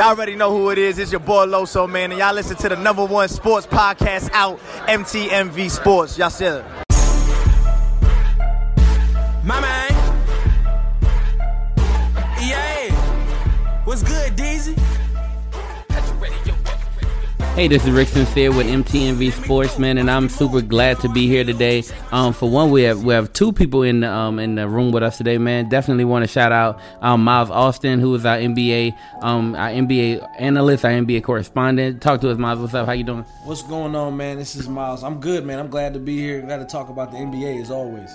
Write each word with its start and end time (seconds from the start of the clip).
Y'all 0.00 0.08
already 0.08 0.34
know 0.34 0.50
who 0.50 0.70
it 0.70 0.78
is. 0.78 0.98
It's 0.98 1.12
your 1.12 1.20
boy 1.20 1.44
Loso, 1.44 1.86
man. 1.86 2.10
And 2.10 2.18
y'all 2.18 2.32
listen 2.32 2.56
to 2.56 2.70
the 2.70 2.76
number 2.76 3.04
one 3.04 3.28
sports 3.28 3.66
podcast 3.66 4.30
out, 4.32 4.58
MTMV 4.88 5.70
Sports. 5.70 6.16
Y'all 6.16 6.30
see 6.30 6.46
it. 6.46 6.64
My 9.44 9.60
man. 9.60 9.90
Yeah. 12.40 12.94
What's 13.84 14.02
good, 14.02 14.19
Hey, 17.60 17.68
this 17.68 17.84
is 17.84 17.90
Rick 17.90 18.08
Sincere 18.08 18.50
with 18.50 18.66
MTMV 18.66 19.32
Sports, 19.32 19.78
man, 19.78 19.98
and 19.98 20.10
I'm 20.10 20.30
super 20.30 20.62
glad 20.62 20.98
to 21.00 21.10
be 21.10 21.26
here 21.26 21.44
today. 21.44 21.82
Um, 22.10 22.32
for 22.32 22.48
one, 22.48 22.70
we 22.70 22.84
have 22.84 23.04
we 23.04 23.12
have 23.12 23.34
two 23.34 23.52
people 23.52 23.82
in 23.82 24.00
the, 24.00 24.10
um 24.10 24.38
in 24.38 24.54
the 24.54 24.66
room 24.66 24.92
with 24.92 25.02
us 25.02 25.18
today, 25.18 25.36
man. 25.36 25.68
Definitely 25.68 26.06
want 26.06 26.22
to 26.22 26.26
shout 26.26 26.52
out 26.52 26.80
um, 27.02 27.22
Miles 27.22 27.50
Austin, 27.50 28.00
who 28.00 28.14
is 28.14 28.24
our 28.24 28.38
NBA 28.38 28.96
um 29.20 29.54
our 29.56 29.68
NBA 29.68 30.26
analyst, 30.38 30.86
our 30.86 30.90
NBA 30.90 31.22
correspondent. 31.22 32.00
Talk 32.00 32.22
to 32.22 32.30
us, 32.30 32.38
Miles. 32.38 32.60
What's 32.60 32.72
up? 32.72 32.86
How 32.86 32.92
you 32.92 33.04
doing? 33.04 33.26
What's 33.44 33.62
going 33.62 33.94
on, 33.94 34.16
man? 34.16 34.38
This 34.38 34.56
is 34.56 34.66
Miles. 34.66 35.04
I'm 35.04 35.20
good, 35.20 35.44
man. 35.44 35.58
I'm 35.58 35.68
glad 35.68 35.92
to 35.92 35.98
be 35.98 36.16
here. 36.16 36.40
Glad 36.40 36.60
to 36.60 36.64
talk 36.64 36.88
about 36.88 37.10
the 37.12 37.18
NBA 37.18 37.60
as 37.60 37.70
always. 37.70 38.10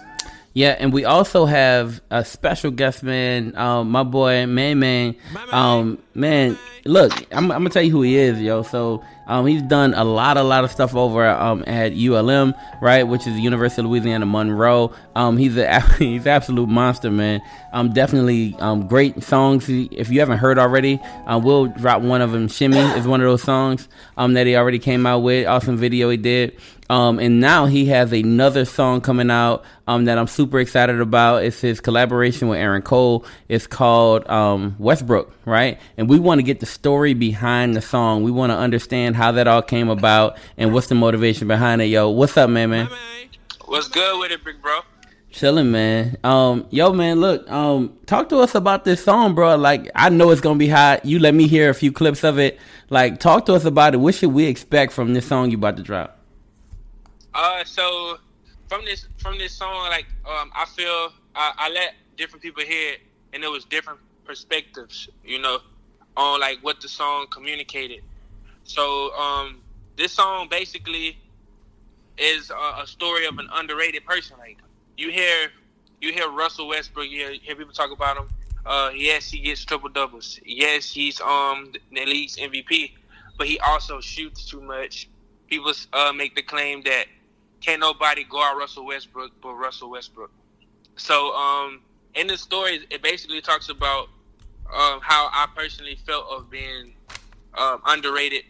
Yeah, 0.55 0.77
and 0.79 0.93
we 0.93 1.03
also 1.03 1.45
have 1.45 2.01
a 2.09 2.23
special 2.23 2.71
guest, 2.71 3.03
man. 3.03 3.57
Um, 3.57 3.91
my 3.91 4.03
boy, 4.03 4.45
man, 4.47 4.79
man, 4.79 5.15
um, 5.51 5.97
man. 6.13 6.57
Look, 6.85 7.11
I'm, 7.33 7.51
I'm 7.51 7.59
gonna 7.59 7.71
tell 7.71 7.81
you 7.83 7.91
who 7.91 8.03
he 8.03 8.15
is, 8.15 8.39
yo. 8.39 8.63
So, 8.63 9.03
um, 9.27 9.47
he's 9.47 9.63
done 9.63 9.93
a 9.95 10.05
lot, 10.05 10.37
a 10.37 10.43
lot 10.43 10.63
of 10.63 10.71
stuff 10.71 10.95
over 10.95 11.27
um 11.27 11.65
at 11.67 11.91
ULM, 11.91 12.53
right, 12.81 13.03
which 13.03 13.27
is 13.27 13.37
University 13.37 13.81
of 13.81 13.87
Louisiana 13.87 14.25
Monroe. 14.25 14.93
Um, 15.13 15.35
he's 15.35 15.57
a 15.57 15.81
he's 15.97 16.21
an 16.21 16.29
absolute 16.29 16.69
monster, 16.69 17.11
man. 17.11 17.41
Um, 17.73 17.91
definitely 17.91 18.55
great 18.87 19.23
songs. 19.23 19.67
If 19.67 20.09
you 20.09 20.21
haven't 20.21 20.37
heard 20.37 20.57
already, 20.57 21.01
uh, 21.27 21.37
we'll 21.43 21.65
drop 21.65 22.01
one 22.01 22.21
of 22.21 22.31
them. 22.31 22.47
Shimmy 22.47 22.77
is 22.77 23.05
one 23.05 23.19
of 23.19 23.25
those 23.25 23.43
songs 23.43 23.89
that 24.15 24.47
he 24.47 24.55
already 24.55 24.79
came 24.79 25.05
out 25.05 25.19
with. 25.19 25.47
Awesome 25.47 25.75
video 25.75 26.09
he 26.09 26.15
did. 26.17 26.57
Um, 26.89 27.19
and 27.19 27.39
now 27.39 27.65
he 27.65 27.87
has 27.87 28.11
another 28.11 28.63
song 28.63 29.01
coming 29.01 29.31
out 29.31 29.63
um, 29.87 30.05
that 30.05 30.17
I'm 30.17 30.27
super 30.27 30.59
excited 30.59 31.01
about. 31.01 31.43
It's 31.43 31.59
his 31.61 31.79
collaboration 31.79 32.47
with 32.47 32.59
Aaron 32.59 32.83
Cole. 32.83 33.25
It's 33.49 33.65
called 33.65 34.29
um, 34.29 34.75
Westbrook, 34.77 35.33
right? 35.45 35.79
And 35.97 36.07
we 36.07 36.19
want 36.19 36.39
to 36.39 36.43
get 36.43 36.59
the 36.59 36.67
story 36.67 37.15
behind 37.15 37.75
the 37.75 37.81
song. 37.81 38.23
We 38.23 38.31
want 38.31 38.51
to 38.51 38.57
understand 38.57 39.15
how 39.15 39.31
that 39.31 39.47
all 39.47 39.63
came 39.63 39.89
about 39.89 40.37
and 40.57 40.73
what's 40.73 40.87
the 40.87 40.95
motivation 40.95 41.47
behind 41.47 41.81
it. 41.81 41.85
Yo, 41.85 42.09
what's 42.09 42.37
up, 42.37 42.49
man, 42.49 42.69
man? 42.69 42.89
What's 43.65 43.87
good 43.87 44.19
with 44.19 44.31
it, 44.31 44.43
big 44.43 44.61
bro? 44.61 44.81
Chilling, 45.31 45.71
man. 45.71 46.17
Um, 46.23 46.67
yo, 46.69 46.93
man, 46.93 47.19
look, 47.19 47.49
um, 47.51 47.97
talk 48.05 48.29
to 48.29 48.37
us 48.37 48.55
about 48.55 48.85
this 48.85 49.03
song, 49.03 49.35
bro. 49.35 49.55
Like, 49.57 49.89
I 49.93 50.09
know 50.09 50.29
it's 50.29 50.39
gonna 50.39 50.59
be 50.59 50.69
hot. 50.69 51.03
You 51.03 51.19
let 51.19 51.33
me 51.33 51.47
hear 51.47 51.69
a 51.69 51.73
few 51.73 51.91
clips 51.91 52.23
of 52.23 52.39
it. 52.39 52.59
Like, 52.89 53.19
talk 53.19 53.47
to 53.47 53.53
us 53.53 53.65
about 53.65 53.95
it. 53.95 53.97
What 53.97 54.15
should 54.15 54.31
we 54.31 54.45
expect 54.45 54.93
from 54.93 55.13
this 55.13 55.27
song 55.27 55.51
you 55.51 55.57
about 55.57 55.75
to 55.77 55.83
drop? 55.83 56.14
Uh, 57.35 57.65
so 57.65 58.17
from 58.69 58.85
this 58.85 59.07
from 59.17 59.37
this 59.37 59.51
song, 59.51 59.89
like 59.89 60.05
um, 60.25 60.51
I 60.55 60.65
feel 60.65 61.11
I, 61.35 61.51
I 61.57 61.69
let 61.69 61.93
different 62.15 62.41
people 62.41 62.63
hear 62.63 62.93
it, 62.93 63.01
and 63.33 63.43
it 63.43 63.51
was 63.51 63.65
different 63.65 63.99
perspectives, 64.23 65.09
you 65.23 65.39
know, 65.39 65.59
on 66.15 66.39
like 66.39 66.59
what 66.63 66.79
the 66.79 66.87
song 66.87 67.27
communicated. 67.29 68.03
So 68.63 69.13
um, 69.15 69.61
this 69.97 70.13
song 70.13 70.47
basically 70.49 71.17
is 72.17 72.51
a, 72.51 72.83
a 72.83 72.87
story 72.87 73.25
of 73.25 73.37
an 73.37 73.49
underrated 73.53 74.05
person. 74.05 74.37
Like 74.39 74.59
you 74.95 75.11
hear 75.11 75.51
you 75.99 76.13
hear 76.13 76.29
Russell 76.29 76.69
Westbrook, 76.69 77.09
you 77.09 77.17
hear, 77.17 77.31
hear 77.33 77.55
people 77.57 77.73
talk 77.73 77.91
about 77.91 78.15
him. 78.15 78.29
Uh, 78.65 78.91
yes, 78.95 79.29
he 79.29 79.39
gets 79.39 79.65
triple 79.65 79.89
doubles. 79.89 80.39
Yes, 80.45 80.89
he's 80.89 81.19
um 81.19 81.73
the 81.91 82.05
league's 82.05 82.37
MVP, 82.37 82.93
but 83.37 83.45
he 83.45 83.59
also 83.59 83.99
shoots 83.99 84.49
too 84.49 84.61
much. 84.61 85.09
People 85.49 85.73
uh, 85.91 86.13
make 86.13 86.33
the 86.33 86.41
claim 86.41 86.81
that 86.83 87.07
can't 87.61 87.79
nobody 87.79 88.23
guard 88.23 88.57
Russell 88.57 88.85
Westbrook 88.85 89.31
but 89.41 89.53
Russell 89.53 89.89
Westbrook. 89.89 90.31
So 90.97 91.33
um, 91.35 91.81
in 92.13 92.27
the 92.27 92.37
story, 92.37 92.85
it 92.89 93.01
basically 93.01 93.41
talks 93.41 93.69
about 93.69 94.09
um, 94.73 94.99
how 95.01 95.29
I 95.31 95.47
personally 95.55 95.97
felt 96.05 96.25
of 96.31 96.49
being 96.49 96.93
um, 97.53 97.81
underrated 97.85 98.43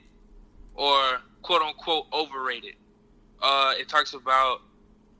or 0.75 1.19
quote 1.41 1.62
unquote 1.62 2.07
overrated. 2.13 2.75
Uh, 3.41 3.74
it 3.78 3.90
talks 3.90 4.13
about 4.13 4.62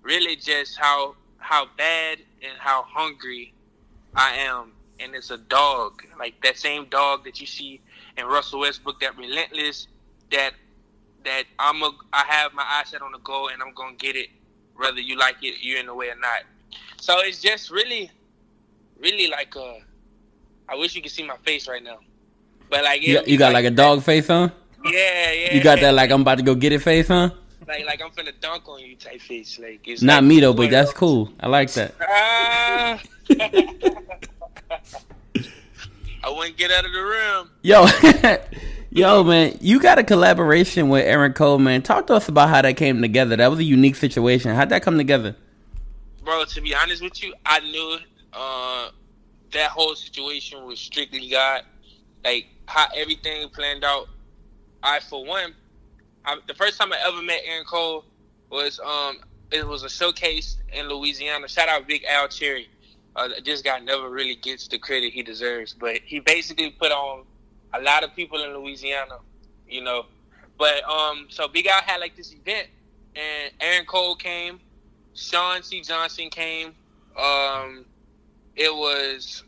really 0.02 0.36
just 0.36 0.78
how 0.78 1.16
how 1.38 1.68
bad 1.78 2.20
and 2.42 2.58
how 2.58 2.84
hungry 2.84 3.54
I 4.16 4.36
am, 4.38 4.72
and 5.00 5.14
it's 5.14 5.32
a 5.32 5.38
dog 5.38 6.04
like 6.18 6.42
that 6.44 6.58
same 6.58 6.86
dog 6.86 7.24
that 7.26 7.40
you 7.40 7.48
see 7.48 7.82
in 8.18 8.26
Russell 8.26 8.62
Westbrook, 8.62 9.00
that 9.02 9.18
relentless, 9.18 9.88
that 10.32 10.54
that 11.26 11.44
I'm 11.60 11.82
a 11.84 11.92
I 12.14 12.24
have 12.28 12.54
my 12.54 12.64
eyes 12.64 12.90
set 12.90 13.02
on 13.02 13.12
the 13.12 13.20
goal 13.20 13.50
and 13.50 13.62
I'm 13.62 13.74
gonna 13.74 13.96
get 13.96 14.16
it, 14.16 14.30
whether 14.76 15.00
you 15.00 15.18
like 15.18 15.38
it, 15.42 15.56
you're 15.62 15.80
in 15.80 15.88
the 15.88 15.94
way 15.94 16.10
or 16.10 16.16
not. 16.16 16.44
So 16.98 17.20
it's 17.20 17.42
just 17.42 17.70
really, 17.70 18.10
really 19.00 19.28
like 19.28 19.56
uh, 19.56 19.76
I 20.70 20.76
wish 20.76 20.96
you 20.96 21.02
could 21.02 21.12
see 21.12 21.24
my 21.24 21.38
face 21.38 21.68
right 21.68 21.84
now, 21.84 22.00
but 22.70 22.84
like 22.84 23.02
You, 23.02 23.22
you 23.26 23.38
got 23.38 23.54
like 23.54 23.66
a 23.66 23.72
dog 23.72 24.02
face 24.04 24.30
on? 24.30 24.52
Yeah, 24.86 25.32
yeah. 25.32 25.54
You 25.56 25.64
got 25.64 25.80
that 25.82 25.94
like 25.94 26.12
I'm 26.12 26.22
about 26.22 26.38
to 26.38 26.44
go 26.44 26.56
get 26.56 26.72
it 26.72 26.80
face 26.80 27.10
on? 27.10 27.32
like 27.68 27.86
like 27.86 28.02
I'm 28.02 28.12
finna 28.12 28.32
dunk 28.40 28.68
on 28.68 28.80
you 28.80 28.96
type 28.96 29.22
face. 29.22 29.60
Like 29.60 29.88
it's 29.88 30.02
Not 30.02 30.24
like, 30.24 30.30
me 30.30 30.40
though, 30.40 30.54
but 30.54 30.70
that's 30.70 30.94
cool. 30.94 31.32
I 31.40 31.48
like 31.48 31.72
that. 31.74 31.96
Ah. 32.08 33.02
I 36.24 36.30
wouldn't 36.30 36.58
get 36.58 36.72
out 36.72 36.86
of 36.86 36.92
the 36.92 37.02
room. 37.02 37.50
Yo, 37.62 37.86
yo, 38.96 39.24
man, 39.24 39.58
you 39.62 39.80
got 39.80 40.00
a 40.00 40.04
collaboration 40.04 40.90
with 40.90 41.06
Aaron 41.06 41.34
Cole, 41.34 41.60
man. 41.60 41.82
Talk 41.82 42.08
to 42.08 42.16
us 42.16 42.30
about 42.30 42.50
how 42.50 42.62
that 42.62 42.78
came 42.78 43.02
together. 43.02 43.36
That 43.36 43.52
was 43.52 43.60
a 43.60 43.64
unique 43.64 43.96
situation. 43.96 44.56
How'd 44.56 44.70
that 44.70 44.82
come 44.82 44.98
together? 44.98 45.36
bro. 46.26 46.44
To 46.44 46.62
be 46.62 46.76
honest 46.76 47.02
with 47.02 47.24
you, 47.24 47.34
I 47.46 47.60
knew 47.60 47.98
uh, 48.34 48.90
that 49.54 49.70
whole 49.70 49.96
situation 49.96 50.66
was 50.66 50.80
strictly 50.80 51.30
God. 51.30 51.62
Like 52.26 52.48
how 52.66 52.88
everything 52.96 53.48
planned 53.50 53.84
out. 53.84 54.10
I, 54.82 55.00
for 55.00 55.24
one, 55.24 55.54
I, 56.26 56.40
the 56.48 56.56
first 56.56 56.80
time 56.80 56.92
I 56.92 56.98
ever 57.08 57.22
met 57.22 57.42
Aaron 57.46 57.66
Cole 57.66 58.04
was 58.50 58.80
um, 58.80 59.20
it 59.52 59.66
was 59.66 59.84
a 59.84 59.90
showcase 59.90 60.58
in 60.74 60.90
Louisiana. 60.90 61.48
Shout 61.48 61.70
out 61.70 61.88
Big 61.88 62.04
Al 62.10 62.28
Cherry. 62.28 62.68
Uh, 63.16 63.30
this 63.46 63.62
guy 63.62 63.80
never 63.80 64.10
really 64.10 64.36
gets 64.36 64.68
the 64.68 64.78
credit 64.78 65.14
he 65.14 65.24
deserves, 65.24 65.74
but 65.74 66.02
he 66.04 66.20
basically 66.20 66.72
put 66.72 66.92
on 66.92 67.24
a 67.78 67.82
lot 67.82 68.04
of 68.04 68.16
people 68.16 68.44
in 68.44 68.54
Louisiana, 68.54 69.18
you 69.68 69.84
know. 69.84 70.06
But 70.58 70.84
um, 70.84 71.28
so 71.30 71.48
Big 71.48 71.68
Al 71.68 71.82
had 71.82 72.00
like 72.00 72.16
this 72.16 72.34
event, 72.34 72.68
and 73.16 73.54
Aaron 73.60 73.86
Cole 73.86 74.16
came, 74.16 74.60
Sean 75.14 75.64
C. 75.64 75.82
Johnson 75.82 76.30
came. 76.30 76.74
Um, 77.18 77.86
it 78.56 78.74
was 78.74 79.44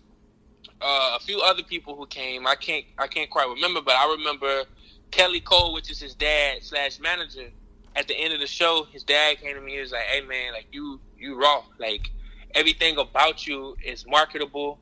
uh, 0.81 1.17
a 1.17 1.19
few 1.19 1.41
other 1.41 1.63
people 1.63 1.95
who 1.95 2.05
came. 2.07 2.45
I 2.47 2.55
can't 2.55 2.85
I 2.97 3.07
can't 3.07 3.29
quite 3.29 3.47
remember, 3.49 3.81
but 3.81 3.95
I 3.95 4.15
remember 4.17 4.63
Kelly 5.11 5.39
Cole, 5.39 5.73
which 5.73 5.89
is 5.89 5.99
his 5.99 6.15
dad 6.15 6.59
slash 6.61 6.99
manager. 6.99 7.49
At 7.95 8.07
the 8.07 8.15
end 8.15 8.33
of 8.33 8.39
the 8.39 8.47
show, 8.47 8.85
his 8.91 9.03
dad 9.03 9.39
came 9.39 9.55
to 9.55 9.61
me. 9.61 9.73
He 9.73 9.79
was 9.79 9.91
like, 9.91 10.03
"Hey 10.03 10.21
man, 10.21 10.53
like 10.53 10.67
you 10.71 10.99
you 11.17 11.39
raw. 11.39 11.63
Like 11.79 12.11
everything 12.53 12.97
about 12.97 13.47
you 13.47 13.75
is 13.83 14.05
marketable, 14.05 14.79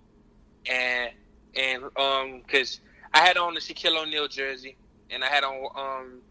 and 0.69 1.11
and 1.55 1.83
um, 1.97 2.41
because 2.45 2.79
I 3.15 3.19
had 3.19 3.37
on 3.37 3.53
the 3.53 3.61
Shaquille 3.61 3.95
O'Neal 3.99 4.27
jersey, 4.27 4.75
and 5.09 5.23
I 5.23 5.27
had 5.27 5.45
on 5.45 5.69
um, 5.75 6.21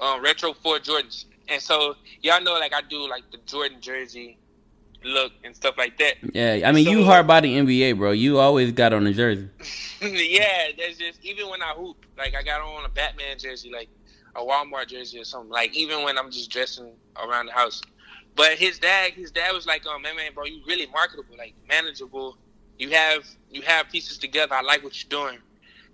um 0.00 0.22
retro 0.22 0.54
four 0.54 0.78
Jordans, 0.78 1.26
and 1.46 1.60
so 1.60 1.94
y'all 2.22 2.42
know 2.42 2.54
like 2.54 2.72
I 2.72 2.80
do 2.80 3.06
like 3.08 3.30
the 3.30 3.36
Jordan 3.44 3.82
jersey 3.82 4.38
look 5.04 5.32
and 5.44 5.54
stuff 5.54 5.76
like 5.76 5.98
that. 5.98 6.14
Yeah, 6.32 6.62
I 6.66 6.72
mean, 6.72 6.86
So- 6.86 6.90
you 6.92 7.04
hard 7.04 7.26
body 7.26 7.54
NBA, 7.54 7.98
bro. 7.98 8.12
You 8.12 8.38
always 8.38 8.72
got 8.72 8.94
on 8.94 9.04
the 9.04 9.12
jersey. 9.12 9.50
yeah, 10.00 10.68
there's 10.78 10.96
just 10.96 11.22
even 11.22 11.50
when 11.50 11.60
I 11.62 11.74
hoop, 11.76 12.06
like 12.16 12.34
I 12.34 12.42
got 12.42 12.62
on 12.62 12.86
a 12.86 12.88
Batman 12.88 13.38
jersey, 13.38 13.70
like 13.70 13.90
a 14.34 14.40
Walmart 14.40 14.88
jersey 14.88 15.20
or 15.20 15.24
something. 15.24 15.50
Like 15.50 15.74
even 15.76 16.02
when 16.02 16.16
I'm 16.16 16.30
just 16.30 16.50
dressing 16.50 16.92
around 17.22 17.46
the 17.46 17.52
house. 17.52 17.82
But 18.36 18.52
his 18.52 18.78
dad, 18.78 19.12
his 19.12 19.30
dad 19.30 19.52
was 19.52 19.66
like, 19.66 19.82
"Oh 19.86 19.98
man, 19.98 20.16
man, 20.16 20.32
bro, 20.34 20.44
you 20.44 20.62
really 20.66 20.86
marketable, 20.86 21.36
like 21.36 21.54
manageable. 21.68 22.38
You 22.78 22.88
have 22.90 23.24
you 23.50 23.60
have 23.62 23.90
pieces 23.90 24.16
together. 24.16 24.54
I 24.54 24.62
like 24.62 24.82
what 24.82 25.00
you're 25.00 25.10
doing." 25.10 25.38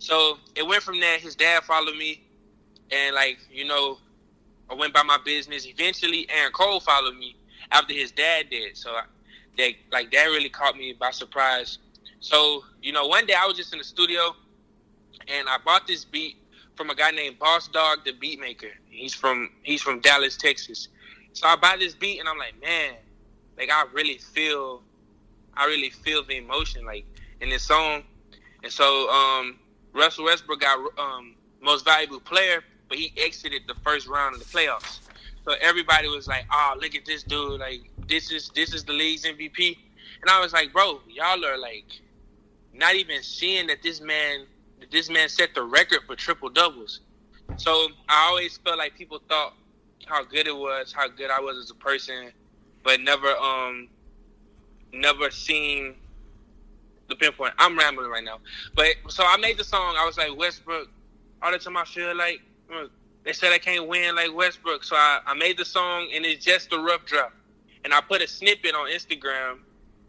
So 0.01 0.39
it 0.57 0.67
went 0.67 0.83
from 0.83 0.99
that. 1.01 1.21
His 1.21 1.37
dad 1.37 1.63
followed 1.63 1.97
me, 1.97 2.23
and 2.91 3.15
like 3.15 3.39
you 3.53 3.67
know, 3.67 3.99
I 4.69 4.75
went 4.75 4.95
by 4.95 5.03
my 5.03 5.19
business. 5.25 5.67
Eventually, 5.67 6.27
Aaron 6.31 6.53
Cole 6.53 6.81
followed 6.81 7.17
me 7.17 7.37
after 7.71 7.93
his 7.93 8.11
dad 8.11 8.47
did. 8.51 8.77
So 8.77 8.91
I, 8.91 9.03
that 9.59 9.73
like 9.93 10.11
that 10.13 10.25
really 10.25 10.49
caught 10.49 10.77
me 10.77 10.97
by 10.99 11.11
surprise. 11.11 11.79
So 12.21 12.65
you 12.83 12.93
know, 12.93 13.07
one 13.07 13.27
day 13.27 13.35
I 13.35 13.47
was 13.47 13.57
just 13.57 13.75
in 13.75 13.79
the 13.79 13.85
studio, 13.85 14.35
and 15.29 15.49
I 15.49 15.59
bought 15.65 15.87
this 15.87 16.05
beat 16.05 16.39
from 16.77 16.89
a 16.89 16.95
guy 16.95 17.11
named 17.11 17.39
Boss 17.39 17.69
Dog, 17.69 17.99
the 18.07 18.13
beat 18.13 18.41
maker. 18.41 18.71
He's 18.89 19.13
from 19.15 19.51
he's 19.63 19.83
from 19.83 20.01
Dallas, 20.01 20.39
Texas. 20.39 20.89
So 21.35 21.47
I 21.47 21.57
buy 21.57 21.77
this 21.79 21.95
beat, 21.95 22.21
and 22.21 22.29
I'm 22.29 22.39
like, 22.39 22.59
man, 22.63 22.95
like 23.59 23.71
I 23.71 23.85
really 23.93 24.17
feel, 24.17 24.83
I 25.53 25.67
really 25.67 25.91
feel 25.91 26.25
the 26.25 26.39
emotion 26.39 26.87
like 26.87 27.05
in 27.43 27.51
this 27.51 27.65
song. 27.65 28.03
And 28.63 28.73
so 28.73 29.11
um, 29.11 29.59
Russell 29.93 30.25
Westbrook 30.25 30.61
got 30.61 30.79
um, 30.99 31.35
most 31.61 31.85
valuable 31.85 32.21
player, 32.21 32.63
but 32.89 32.99
he 32.99 33.13
exited 33.17 33.63
the 33.67 33.75
first 33.83 34.07
round 34.07 34.35
of 34.35 34.41
the 34.41 34.47
playoffs. 34.47 35.01
So 35.45 35.55
everybody 35.61 36.09
was 36.09 36.29
like, 36.29 36.45
"Oh, 36.53 36.77
look 36.81 36.95
at 36.95 37.05
this 37.07 37.23
dude! 37.23 37.61
Like 37.61 37.91
this 38.09 38.31
is 38.31 38.51
this 38.55 38.75
is 38.75 38.85
the 38.85 38.93
league's 38.93 39.25
MVP." 39.25 39.77
And 40.21 40.31
I 40.31 40.41
was 40.41 40.53
like, 40.53 40.73
"Bro, 40.73 41.01
y'all 41.09 41.45
are 41.45 41.59
like 41.59 41.87
not 42.73 42.95
even 42.95 43.23
seeing 43.23 43.67
that 43.69 43.83
this 43.83 44.01
man 44.01 44.47
that 44.81 44.91
this 44.91 45.09
man 45.09 45.29
set 45.29 45.55
the 45.55 45.63
record 45.63 46.01
for 46.07 46.17
triple 46.17 46.51
doubles." 46.51 47.01
So 47.57 47.89
I 48.09 48.29
always 48.29 48.59
felt 48.59 48.79
like 48.79 48.95
people 48.97 49.21
thought 49.29 49.55
how 50.07 50.25
good 50.25 50.47
it 50.47 50.57
was, 50.57 50.93
how 50.93 51.09
good 51.09 51.31
I 51.31 51.41
was 51.41 51.57
as 51.57 51.71
a 51.71 51.75
person, 51.75 52.33
but 52.85 53.01
never 53.01 53.29
um 53.37 53.89
never 54.93 55.31
seen 55.31 55.95
the 57.11 57.17
pinpoint. 57.17 57.55
I'm 57.59 57.79
rambling 57.79 58.11
right 58.11 58.25
now, 58.25 58.39
but 58.75 58.95
so 59.09 59.25
I 59.27 59.37
made 59.37 59.59
the 59.59 59.65
song. 59.65 59.97
I 59.99 60.07
was 60.07 60.17
like 60.17 60.37
Westbrook. 60.37 60.89
All 61.43 61.53
the 61.53 61.59
time 61.59 61.77
I 61.77 61.85
feel 61.85 62.15
like 62.15 62.41
uh, 62.75 62.87
they 63.25 63.33
said 63.33 63.53
I 63.53 63.59
can't 63.59 63.87
win 63.87 64.15
like 64.15 64.35
Westbrook, 64.35 64.85
so 64.85 64.97
I, 64.97 65.21
I 65.27 65.35
made 65.35 65.59
the 65.59 65.65
song 65.65 66.09
and 66.15 66.25
it's 66.25 66.45
just 66.45 66.73
a 66.73 66.79
rough 66.79 67.05
draft. 67.07 67.35
And 67.85 67.95
I 67.95 68.01
put 68.01 68.21
a 68.23 68.29
snippet 68.29 68.75
on 68.75 68.91
Instagram 68.91 69.59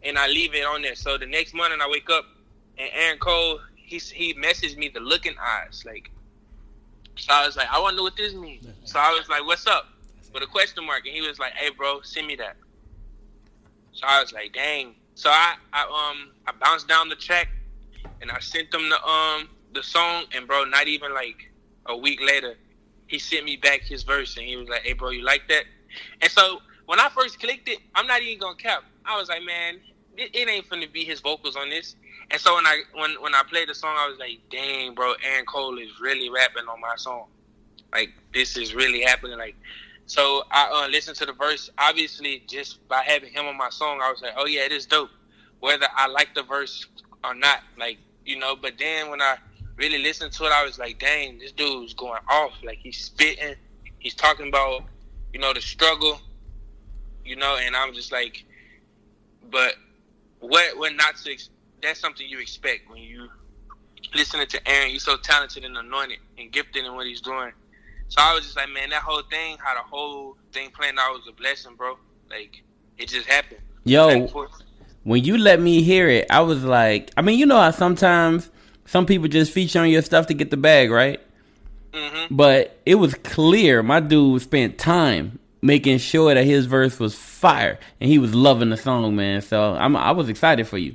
and 0.02 0.18
I 0.18 0.28
leave 0.28 0.54
it 0.54 0.64
on 0.64 0.82
there. 0.82 0.94
So 0.94 1.16
the 1.16 1.26
next 1.26 1.54
morning 1.54 1.78
I 1.80 1.88
wake 1.88 2.10
up 2.10 2.26
and 2.78 2.90
Aaron 2.92 3.18
Cole 3.18 3.60
he 3.76 3.98
he 3.98 4.34
messaged 4.34 4.76
me 4.76 4.88
the 4.88 5.00
looking 5.00 5.34
eyes 5.40 5.84
like. 5.86 6.10
So 7.16 7.32
I 7.32 7.46
was 7.46 7.56
like, 7.56 7.68
I 7.70 7.78
want 7.78 7.92
to 7.92 7.96
know 7.98 8.02
what 8.04 8.16
this 8.16 8.32
means. 8.32 8.66
So 8.84 8.98
I 8.98 9.10
was 9.10 9.28
like, 9.28 9.44
"What's 9.44 9.66
up?" 9.66 9.86
with 10.32 10.42
a 10.42 10.46
question 10.46 10.86
mark, 10.86 11.04
and 11.04 11.14
he 11.14 11.20
was 11.20 11.38
like, 11.38 11.52
"Hey, 11.52 11.68
bro, 11.70 12.00
send 12.00 12.26
me 12.26 12.36
that." 12.36 12.56
So 13.92 14.06
I 14.06 14.22
was 14.22 14.32
like, 14.32 14.52
"Dang." 14.54 14.94
So 15.14 15.30
I, 15.30 15.54
I 15.72 15.82
um 15.82 16.32
I 16.46 16.52
bounced 16.60 16.88
down 16.88 17.08
the 17.08 17.16
track, 17.16 17.48
and 18.20 18.30
I 18.30 18.40
sent 18.40 18.72
him 18.72 18.88
the 18.88 19.04
um 19.04 19.48
the 19.74 19.82
song, 19.82 20.24
and 20.34 20.46
bro, 20.46 20.64
not 20.64 20.88
even 20.88 21.14
like 21.14 21.50
a 21.86 21.96
week 21.96 22.20
later, 22.22 22.54
he 23.06 23.18
sent 23.18 23.44
me 23.44 23.56
back 23.56 23.82
his 23.82 24.02
verse, 24.02 24.36
and 24.36 24.46
he 24.46 24.56
was 24.56 24.68
like, 24.68 24.82
"Hey, 24.82 24.92
bro, 24.94 25.10
you 25.10 25.24
like 25.24 25.48
that?" 25.48 25.64
And 26.20 26.30
so 26.30 26.60
when 26.86 27.00
I 27.00 27.08
first 27.10 27.40
clicked 27.40 27.68
it, 27.68 27.78
I'm 27.94 28.06
not 28.06 28.22
even 28.22 28.38
gonna 28.40 28.56
cap. 28.56 28.84
I 29.04 29.18
was 29.18 29.28
like, 29.28 29.42
"Man, 29.44 29.80
it, 30.16 30.30
it 30.34 30.48
ain't 30.48 30.68
finna 30.68 30.90
be 30.92 31.04
his 31.04 31.20
vocals 31.20 31.56
on 31.56 31.70
this." 31.70 31.96
And 32.30 32.40
so 32.40 32.54
when 32.54 32.66
I 32.66 32.82
when 32.94 33.10
when 33.20 33.34
I 33.34 33.42
played 33.48 33.68
the 33.68 33.74
song, 33.74 33.94
I 33.98 34.08
was 34.08 34.18
like, 34.18 34.38
"Dang, 34.50 34.94
bro, 34.94 35.14
Aaron 35.24 35.44
Cole 35.46 35.78
is 35.78 36.00
really 36.00 36.30
rapping 36.30 36.68
on 36.68 36.80
my 36.80 36.94
song. 36.96 37.26
Like 37.92 38.10
this 38.32 38.56
is 38.56 38.74
really 38.74 39.02
happening." 39.02 39.38
Like 39.38 39.56
so 40.06 40.42
I 40.50 40.84
uh, 40.84 40.88
listened 40.88 41.16
to 41.18 41.26
the 41.26 41.32
verse. 41.32 41.70
Obviously, 41.78 42.42
just 42.48 42.86
by 42.88 43.02
having 43.02 43.32
him 43.32 43.46
on 43.46 43.56
my 43.56 43.70
song, 43.70 44.00
I 44.02 44.10
was 44.10 44.20
like, 44.22 44.34
"Oh 44.36 44.46
yeah, 44.46 44.62
it 44.62 44.72
is 44.72 44.86
dope." 44.86 45.10
Whether 45.60 45.86
I 45.94 46.08
like 46.08 46.34
the 46.34 46.42
verse 46.42 46.86
or 47.24 47.34
not, 47.34 47.60
like 47.78 47.98
you 48.24 48.38
know. 48.38 48.56
But 48.56 48.74
then 48.78 49.10
when 49.10 49.22
I 49.22 49.36
really 49.76 49.98
listened 49.98 50.32
to 50.32 50.44
it, 50.44 50.52
I 50.52 50.64
was 50.64 50.78
like, 50.78 50.98
"Dang, 50.98 51.38
this 51.38 51.52
dude's 51.52 51.94
going 51.94 52.20
off. 52.28 52.52
Like 52.64 52.78
he's 52.78 52.98
spitting. 52.98 53.54
He's 53.98 54.14
talking 54.14 54.48
about, 54.48 54.84
you 55.32 55.38
know, 55.38 55.52
the 55.52 55.60
struggle. 55.60 56.20
You 57.24 57.36
know." 57.36 57.56
And 57.60 57.76
I'm 57.76 57.94
just 57.94 58.10
like, 58.10 58.44
"But 59.50 59.76
what? 60.40 60.76
What 60.76 60.94
not 60.96 61.16
to? 61.16 61.36
That's 61.80 62.00
something 62.00 62.26
you 62.28 62.40
expect 62.40 62.90
when 62.90 63.02
you 63.02 63.28
listening 64.14 64.48
to 64.48 64.68
Aaron. 64.68 64.90
You're 64.90 64.98
so 64.98 65.16
talented 65.16 65.64
and 65.64 65.76
anointed 65.76 66.18
and 66.38 66.50
gifted 66.50 66.84
in 66.84 66.94
what 66.94 67.06
he's 67.06 67.20
doing." 67.20 67.52
So 68.12 68.20
I 68.20 68.34
was 68.34 68.44
just 68.44 68.56
like, 68.58 68.68
man, 68.68 68.90
that 68.90 69.00
whole 69.00 69.22
thing, 69.22 69.56
how 69.58 69.72
the 69.72 69.88
whole 69.88 70.36
thing 70.52 70.68
playing 70.70 70.96
out 70.98 71.14
was 71.14 71.26
a 71.30 71.32
blessing, 71.32 71.76
bro. 71.76 71.96
Like 72.28 72.62
it 72.98 73.08
just 73.08 73.26
happened. 73.26 73.62
Yo, 73.84 74.28
when 75.02 75.24
you 75.24 75.38
let 75.38 75.62
me 75.62 75.80
hear 75.80 76.10
it, 76.10 76.26
I 76.28 76.42
was 76.42 76.62
like, 76.62 77.10
I 77.16 77.22
mean, 77.22 77.38
you 77.38 77.46
know 77.46 77.56
how 77.56 77.70
sometimes 77.70 78.50
some 78.84 79.06
people 79.06 79.28
just 79.28 79.50
feature 79.50 79.80
on 79.80 79.88
your 79.88 80.02
stuff 80.02 80.26
to 80.26 80.34
get 80.34 80.50
the 80.50 80.58
bag, 80.58 80.90
right? 80.90 81.22
Mm-hmm. 81.94 82.36
But 82.36 82.78
it 82.84 82.96
was 82.96 83.14
clear 83.14 83.82
my 83.82 84.00
dude 84.00 84.42
spent 84.42 84.76
time 84.76 85.38
making 85.62 85.96
sure 85.96 86.34
that 86.34 86.44
his 86.44 86.66
verse 86.66 87.00
was 87.00 87.14
fire, 87.14 87.78
and 87.98 88.10
he 88.10 88.18
was 88.18 88.34
loving 88.34 88.68
the 88.68 88.76
song, 88.76 89.16
man. 89.16 89.40
So 89.40 89.72
I'm, 89.72 89.96
I 89.96 90.10
was 90.10 90.28
excited 90.28 90.68
for 90.68 90.76
you. 90.76 90.94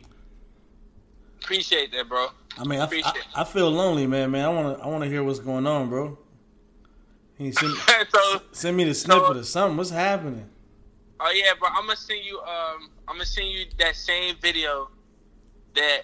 Appreciate 1.41 1.91
that, 1.93 2.07
bro. 2.07 2.27
I 2.59 2.63
mean, 2.63 2.79
I, 2.79 2.85
I, 2.85 3.13
I 3.37 3.43
feel 3.43 3.71
lonely, 3.71 4.05
man. 4.05 4.29
Man, 4.29 4.45
I 4.45 4.49
want 4.49 4.77
to 4.77 4.83
I 4.83 4.87
want 4.87 5.03
to 5.03 5.09
hear 5.09 5.23
what's 5.23 5.39
going 5.39 5.65
on, 5.65 5.89
bro. 5.89 6.15
He 7.37 7.51
send, 7.51 7.75
so, 8.13 8.41
send 8.51 8.77
me 8.77 8.83
the 8.83 8.93
snippet 8.93 9.37
or 9.37 9.43
something. 9.43 9.77
What's 9.77 9.89
happening? 9.91 10.49
oh 11.19 11.31
yeah, 11.31 11.51
bro, 11.59 11.69
I'm 11.69 11.85
gonna 11.85 11.95
send 11.95 12.23
you. 12.23 12.39
Um, 12.39 12.89
I'm 13.07 13.15
gonna 13.15 13.25
send 13.25 13.49
you 13.49 13.65
that 13.79 13.95
same 13.95 14.35
video 14.41 14.89
that 15.75 16.01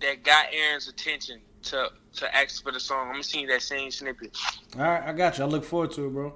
that 0.00 0.22
got 0.22 0.46
Aaron's 0.52 0.88
attention 0.88 1.40
to 1.64 1.90
to 2.14 2.34
ask 2.34 2.62
for 2.62 2.72
the 2.72 2.80
song. 2.80 3.06
I'm 3.06 3.12
gonna 3.12 3.22
send 3.22 3.42
you 3.42 3.48
that 3.48 3.62
same 3.62 3.90
snippet. 3.90 4.36
All 4.76 4.82
right, 4.82 5.02
I 5.02 5.12
got 5.12 5.38
you. 5.38 5.44
I 5.44 5.46
look 5.46 5.64
forward 5.64 5.92
to 5.92 6.06
it, 6.06 6.10
bro. 6.10 6.34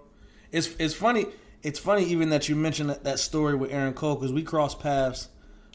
It's 0.52 0.74
it's 0.78 0.94
funny. 0.94 1.26
It's 1.62 1.78
funny 1.78 2.04
even 2.04 2.28
that 2.30 2.48
you 2.48 2.54
mentioned 2.54 2.90
that, 2.90 3.04
that 3.04 3.18
story 3.18 3.54
with 3.54 3.72
Aaron 3.72 3.94
Cole 3.94 4.14
because 4.14 4.32
we 4.32 4.42
crossed 4.42 4.78
paths 4.78 5.28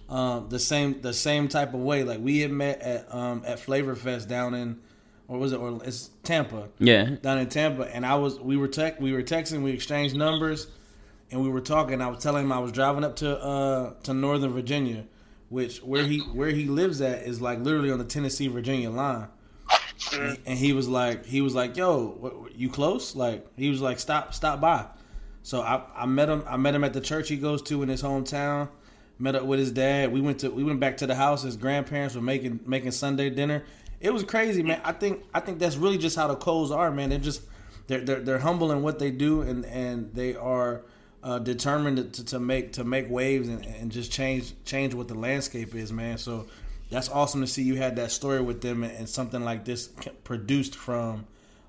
um, 0.10 0.50
the 0.50 0.60
same 0.60 1.02
the 1.02 1.14
same 1.14 1.48
type 1.48 1.74
of 1.74 1.80
way. 1.80 2.04
Like 2.04 2.19
we 2.19 2.40
had 2.40 2.52
met 2.52 2.81
at 2.81 3.14
um, 3.14 3.44
at 3.46 3.60
Flavor 3.60 3.96
Fest 3.96 4.28
down 4.28 4.54
in 4.54 4.80
or 5.31 5.38
was 5.39 5.54
it 5.54 5.60
or 5.60 5.80
it's 5.86 6.10
Tampa 6.24 6.68
Yeah. 6.78 7.16
down 7.22 7.38
in 7.39 7.48
Tampa, 7.48 7.83
and 7.95 8.06
I 8.06 8.16
was 8.16 8.38
we 8.39 8.57
were 8.57 8.68
tech 8.68 9.00
we 9.00 9.13
were 9.13 9.24
texting, 9.24 9.63
we 9.63 9.72
exchanged 9.72 10.16
numbers, 10.16 10.68
and 11.31 11.42
we 11.42 11.50
were 11.50 11.62
talking. 11.62 12.01
I 12.01 12.07
was 12.07 12.22
telling 12.22 12.44
him 12.45 12.51
I 12.51 12.60
was 12.60 12.72
driving 12.74 13.04
up 13.06 13.16
to 13.18 13.39
uh 13.39 13.94
to 14.04 14.13
Northern 14.13 14.51
Virginia, 14.51 15.06
which 15.48 15.80
where 15.83 16.04
he 16.04 16.19
where 16.19 16.50
he 16.50 16.66
lives 16.66 17.00
at 17.01 17.24
is 17.24 17.42
like 17.42 17.60
literally 17.60 17.92
on 17.92 17.98
the 17.98 18.04
Tennessee 18.06 18.48
Virginia 18.48 18.89
line. 18.92 19.28
And, 20.13 20.38
and 20.45 20.57
he 20.57 20.74
was 20.74 20.89
like 20.89 21.25
he 21.25 21.39
was 21.42 21.56
like 21.56 21.78
yo 21.78 22.07
what, 22.19 22.42
what- 22.42 22.56
you 22.56 22.69
close 22.69 23.16
like 23.16 23.45
he 23.56 23.69
was 23.69 23.81
like 23.81 24.00
stop 24.00 24.33
stop 24.33 24.60
by 24.60 24.86
so 25.44 25.62
I, 25.62 25.83
I 25.95 26.06
met 26.07 26.28
him 26.28 26.44
I 26.48 26.57
met 26.57 26.74
him 26.75 26.83
at 26.83 26.92
the 26.94 27.00
church 27.01 27.30
he 27.30 27.38
goes 27.38 27.62
to 27.63 27.81
in 27.83 27.88
his 27.89 28.01
hometown 28.01 28.68
met 29.19 29.36
up 29.36 29.44
with 29.44 29.60
his 29.60 29.72
dad 29.72 30.12
we 30.12 30.19
went 30.19 30.39
to 30.39 30.50
we 30.50 30.63
went 30.63 30.80
back 30.80 30.98
to 30.98 31.07
the 31.07 31.16
house 31.16 31.44
his 31.44 31.56
grandparents 31.56 32.16
were 32.16 32.22
making 32.22 32.60
making 32.66 32.92
Sunday 32.92 33.30
dinner 33.30 33.63
it 34.01 34.12
was 34.12 34.24
crazy 34.24 34.63
man. 34.63 34.81
I 34.83 34.92
think 34.92 35.24
I 35.33 35.39
think 35.39 35.59
that's 35.59 35.77
really 35.77 35.98
just 35.98 36.15
how 36.15 36.27
the 36.27 36.36
Coles 36.36 36.71
are 36.71 36.92
man. 36.92 37.09
They're 37.09 37.19
just 37.19 37.44
they're 37.88 38.01
they're, 38.01 38.19
they're 38.19 38.39
humble 38.39 38.71
in 38.71 38.81
what 38.81 39.00
they 39.00 39.12
do 39.12 39.42
and 39.42 39.65
and 39.65 40.13
they 40.13 40.36
are 40.36 40.83
uh, 41.24 41.39
determined 41.39 42.13
to, 42.13 42.25
to 42.25 42.39
make 42.39 42.74
to 42.74 42.83
make 42.83 43.09
waves 43.09 43.48
and, 43.48 43.63
and 43.65 43.92
just 43.92 44.12
change 44.12 44.53
change 44.65 44.94
what 44.94 45.07
the 45.07 45.13
landscape 45.13 45.75
is 45.75 45.94
man. 45.94 46.18
So 46.18 46.48
that's 46.89 47.09
awesome 47.09 47.42
to 47.42 47.48
see 47.48 47.62
you 47.62 47.75
had 47.75 47.95
that 47.98 48.12
story 48.12 48.42
with 48.42 48.62
them 48.62 48.83
and, 48.83 48.92
and 48.92 49.07
something 49.07 49.44
like 49.44 49.65
this 49.65 49.88
produced 50.24 50.75
from 50.75 51.27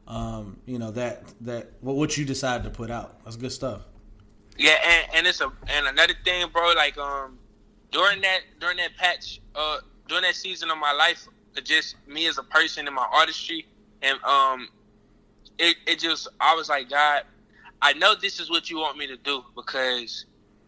um, 0.09 0.57
you 0.67 0.79
know 0.79 0.91
that 0.93 1.25
that 1.43 1.73
what 1.81 1.97
what 1.97 2.17
you 2.17 2.25
decided 2.25 2.65
to 2.65 2.71
put 2.71 2.91
out. 2.91 3.23
That's 3.25 3.37
good 3.37 3.53
stuff. 3.53 3.83
Yeah, 4.59 4.77
and, 4.87 5.07
and 5.17 5.27
it's 5.27 5.41
a 5.41 5.53
and 5.69 5.87
another 5.87 6.15
thing, 6.25 6.47
bro. 6.53 6.73
Like 6.75 6.97
um, 6.99 7.39
during 7.91 8.21
that 8.23 8.41
during 8.59 8.79
that 8.79 8.97
patch, 8.97 9.41
uh, 9.55 9.79
during 10.09 10.23
that 10.23 10.35
season 10.35 10.71
of 10.71 10.79
my 10.79 10.93
life, 10.93 11.29
just 11.61 11.97
me 12.07 12.27
as 12.27 12.39
a 12.39 12.43
person 12.43 12.89
in 12.89 12.95
my 12.95 13.07
artistry, 13.13 13.67
and 14.03 14.23
um, 14.25 14.69
it 15.59 15.77
it 15.87 15.99
just 15.99 16.29
I 16.41 16.55
was 16.55 16.69
like, 16.69 16.89
God, 16.89 17.23
I 17.81 17.93
know 17.95 18.15
this 18.15 18.41
is 18.41 18.51
what 18.51 18.71
you 18.71 18.79
want 18.79 18.97
me 18.97 19.07
to 19.09 19.17
do 19.17 19.45
because 19.55 20.25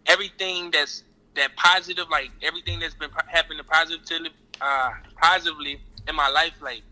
everything 0.06 0.70
that's 0.70 1.04
that 1.36 1.56
positive, 1.56 2.06
like 2.10 2.30
everything 2.42 2.78
that's 2.78 2.94
been 2.94 3.10
happening 3.26 3.60
positively, 3.66 4.30
uh, 4.60 4.90
positively 5.16 5.80
in 6.08 6.14
my 6.14 6.28
life, 6.28 6.52
like 6.60 6.82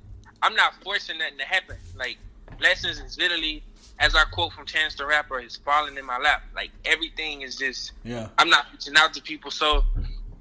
I'm 0.42 0.54
not 0.54 0.74
forcing 0.82 1.18
nothing 1.18 1.38
to 1.38 1.44
happen. 1.44 1.76
Like 1.96 2.18
blessings 2.58 2.98
is 3.00 3.18
literally, 3.18 3.62
as 3.98 4.14
I 4.14 4.24
quote 4.24 4.52
from 4.52 4.66
Chance 4.66 4.96
the 4.96 5.06
Rapper, 5.06 5.38
is 5.40 5.56
falling 5.56 5.96
in 5.96 6.04
my 6.04 6.18
lap. 6.18 6.42
Like 6.54 6.70
everything 6.84 7.42
is 7.42 7.56
just, 7.56 7.92
yeah 8.04 8.28
I'm 8.38 8.48
not 8.48 8.66
reaching 8.72 8.94
out 8.96 9.14
to 9.14 9.22
people. 9.22 9.50
So 9.50 9.84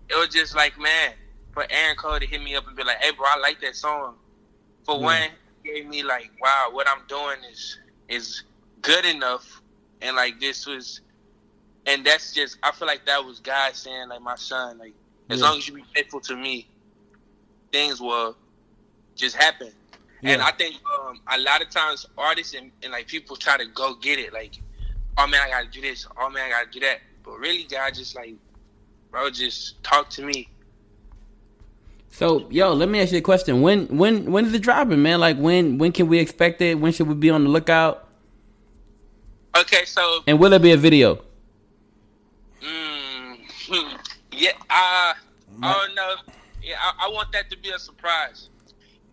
it 0.09 0.15
was 0.15 0.29
just 0.29 0.55
like, 0.55 0.77
man, 0.79 1.13
for 1.53 1.65
Aaron 1.69 1.95
Cole 1.95 2.19
to 2.19 2.25
hit 2.25 2.41
me 2.41 2.55
up 2.55 2.67
and 2.67 2.75
be 2.75 2.83
like, 2.83 2.97
hey, 3.01 3.11
bro, 3.11 3.25
I 3.27 3.39
like 3.39 3.59
that 3.61 3.75
song. 3.75 4.15
For 4.85 4.95
Yeah. 4.95 5.03
one, 5.03 5.29
gave 5.63 5.85
me 5.87 6.03
like, 6.03 6.31
wow, 6.41 6.69
what 6.71 6.87
I'm 6.87 7.03
doing 7.07 7.37
is 7.51 7.77
is 8.09 8.43
good 8.81 9.05
enough, 9.05 9.61
and 10.01 10.15
like 10.15 10.39
this 10.39 10.65
was, 10.65 11.01
and 11.85 12.05
that's 12.05 12.33
just, 12.33 12.57
I 12.63 12.71
feel 12.71 12.87
like 12.87 13.05
that 13.05 13.23
was 13.23 13.39
God 13.39 13.75
saying, 13.75 14.09
like, 14.09 14.21
my 14.21 14.35
son, 14.35 14.79
like, 14.79 14.93
as 15.29 15.39
Yeah. 15.39 15.47
long 15.49 15.57
as 15.59 15.67
you 15.67 15.75
be 15.75 15.83
faithful 15.95 16.19
to 16.21 16.35
me, 16.35 16.67
things 17.71 18.01
will 18.01 18.35
just 19.15 19.35
happen. 19.35 19.71
And 20.23 20.41
I 20.41 20.51
think 20.51 20.75
um, 20.99 21.19
a 21.31 21.39
lot 21.39 21.61
of 21.61 21.69
times 21.71 22.05
artists 22.17 22.53
and, 22.53 22.71
and 22.83 22.91
like 22.91 23.07
people 23.07 23.35
try 23.35 23.57
to 23.57 23.65
go 23.73 23.95
get 23.95 24.19
it, 24.19 24.33
like, 24.33 24.53
oh 25.17 25.25
man, 25.27 25.41
I 25.41 25.49
gotta 25.49 25.67
do 25.69 25.81
this, 25.81 26.05
oh 26.19 26.29
man, 26.29 26.45
I 26.45 26.49
gotta 26.49 26.69
do 26.71 26.79
that. 26.81 26.97
But 27.23 27.39
really, 27.39 27.63
God 27.63 27.93
just 27.93 28.15
like, 28.15 28.35
bro, 29.11 29.29
just 29.29 29.81
talk 29.83 30.09
to 30.11 30.21
me. 30.23 30.47
So, 32.11 32.45
yo, 32.51 32.73
let 32.73 32.89
me 32.89 33.01
ask 33.01 33.11
you 33.11 33.17
a 33.19 33.21
question. 33.21 33.61
When 33.61 33.87
when 33.87 34.31
when 34.31 34.45
is 34.45 34.53
it 34.53 34.61
dropping, 34.61 35.01
man? 35.01 35.19
Like 35.19 35.37
when 35.37 35.77
when 35.77 35.91
can 35.91 36.07
we 36.07 36.19
expect 36.19 36.61
it? 36.61 36.77
When 36.79 36.91
should 36.91 37.07
we 37.07 37.15
be 37.15 37.29
on 37.29 37.43
the 37.45 37.49
lookout? 37.49 38.07
Okay, 39.57 39.85
so 39.85 40.21
And 40.27 40.39
will 40.39 40.49
there 40.49 40.59
be 40.59 40.71
a 40.71 40.77
video? 40.77 41.23
mm, 42.63 43.37
yeah, 44.31 44.51
uh, 44.69 45.13
I 45.63 45.73
don't 45.73 45.95
know. 45.95 46.15
Yeah, 46.61 46.75
I, 46.79 47.07
I 47.07 47.09
want 47.09 47.31
that 47.31 47.49
to 47.49 47.57
be 47.57 47.69
a 47.71 47.79
surprise. 47.79 48.49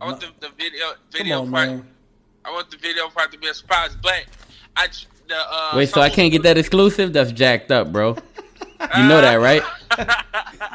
I 0.01 0.07
want 0.07 0.21
the, 0.21 0.29
the 0.41 0.51
video 0.57 0.87
video 1.11 1.43
on, 1.43 1.51
part. 1.51 1.69
man. 1.69 1.89
I 2.45 2.53
want 2.53 2.71
the 2.71 2.77
video 2.77 3.09
part 3.09 3.33
to 3.33 3.39
be 3.39 3.49
a 3.49 3.55
surprise. 3.55 3.97
But 4.01 4.25
I 4.77 4.89
the 5.29 5.37
uh, 5.37 5.73
Wait, 5.77 5.89
so 5.89 6.01
I 6.01 6.11
can't 6.11 6.33
get 6.33 6.43
that 6.43 6.59
exclusive? 6.59 7.13
That's 7.13 7.33
jacked 7.33 7.71
up, 7.71 7.93
bro. 7.93 8.17
You 8.97 9.09
know 9.09 9.21
that, 9.21 9.37
right? 9.37 9.63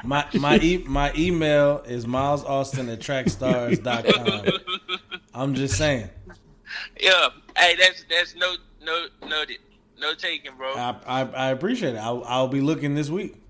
My 0.03 0.27
my 0.34 0.60
e- 0.60 0.84
my 0.86 1.13
email 1.15 1.82
is 1.86 2.06
Miles 2.06 2.44
Austin 2.44 2.89
at 2.89 3.00
trackstars.com. 3.00 4.46
I'm 5.34 5.56
just 5.56 5.77
saying. 5.77 6.10
Yeah, 7.00 7.30
hey, 7.58 7.75
that's 7.80 8.06
that's 8.10 8.36
no 8.36 8.56
no 8.82 9.08
no 9.27 9.44
no 10.00 10.13
taking, 10.15 10.56
bro. 10.58 10.74
I 10.74 10.96
I, 11.06 11.22
I 11.22 11.50
appreciate 11.51 11.96
it. 11.96 12.00
I'll, 12.00 12.24
I'll 12.25 12.48
be 12.48 12.62
looking 12.62 12.96
this 12.96 13.10
week. 13.10 13.36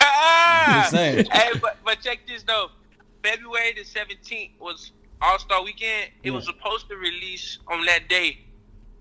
Ah! 0.00 0.80
Just 0.82 0.90
saying. 0.92 1.26
Hey, 1.32 1.50
but 1.60 1.76
but 1.84 2.00
check 2.00 2.20
this 2.26 2.42
though. 2.42 2.68
February 3.22 3.72
the 3.76 3.84
seventeenth 3.84 4.52
was 4.60 4.92
All 5.20 5.38
Star 5.38 5.62
Weekend. 5.62 6.10
It 6.22 6.30
was 6.30 6.44
supposed 6.46 6.88
to 6.88 6.96
release 6.96 7.58
on 7.68 7.84
that 7.86 8.08
day, 8.08 8.38